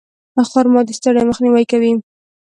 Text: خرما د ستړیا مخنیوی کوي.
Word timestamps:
خرما 0.49 0.81
د 0.87 0.89
ستړیا 0.99 1.23
مخنیوی 1.29 1.65
کوي. 1.71 1.93